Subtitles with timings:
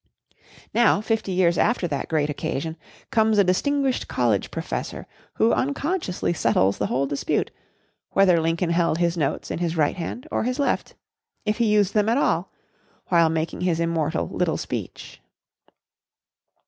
[0.73, 2.75] Now, fifty years after that great occasion,
[3.11, 7.51] comes a distinguished college professor who unconsciously settles the whole dispute,
[8.09, 10.95] whether Lincoln held his notes in his right hand or his left
[11.45, 12.51] if he used them at all!
[13.09, 15.21] while making his immortal "little speech."